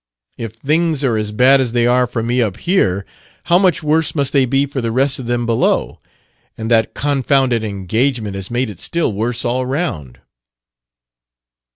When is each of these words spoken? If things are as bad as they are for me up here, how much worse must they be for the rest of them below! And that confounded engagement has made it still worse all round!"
If 0.35 0.53
things 0.53 1.03
are 1.03 1.15
as 1.15 1.31
bad 1.31 1.61
as 1.61 1.73
they 1.73 1.85
are 1.85 2.07
for 2.07 2.23
me 2.23 2.41
up 2.41 2.57
here, 2.57 3.05
how 3.43 3.59
much 3.59 3.83
worse 3.83 4.15
must 4.15 4.33
they 4.33 4.45
be 4.47 4.65
for 4.65 4.81
the 4.81 4.91
rest 4.91 5.19
of 5.19 5.27
them 5.27 5.45
below! 5.45 5.99
And 6.57 6.71
that 6.71 6.95
confounded 6.95 7.63
engagement 7.63 8.33
has 8.33 8.49
made 8.49 8.71
it 8.71 8.79
still 8.79 9.13
worse 9.13 9.45
all 9.45 9.63
round!" 9.63 10.19